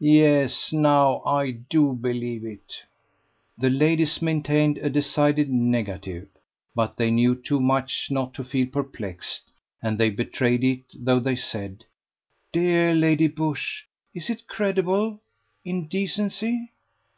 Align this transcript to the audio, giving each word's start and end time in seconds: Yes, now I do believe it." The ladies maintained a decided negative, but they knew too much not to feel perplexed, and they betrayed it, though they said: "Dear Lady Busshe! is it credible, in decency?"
Yes, 0.00 0.72
now 0.72 1.22
I 1.26 1.50
do 1.50 1.92
believe 1.92 2.46
it." 2.46 2.80
The 3.58 3.68
ladies 3.68 4.22
maintained 4.22 4.78
a 4.78 4.88
decided 4.88 5.50
negative, 5.50 6.28
but 6.74 6.96
they 6.96 7.10
knew 7.10 7.34
too 7.34 7.60
much 7.60 8.08
not 8.10 8.32
to 8.36 8.42
feel 8.42 8.68
perplexed, 8.68 9.50
and 9.82 9.98
they 9.98 10.08
betrayed 10.08 10.64
it, 10.64 10.84
though 10.94 11.20
they 11.20 11.36
said: 11.36 11.84
"Dear 12.54 12.94
Lady 12.94 13.28
Busshe! 13.28 13.84
is 14.14 14.30
it 14.30 14.46
credible, 14.48 15.20
in 15.62 15.88
decency?" 15.88 16.70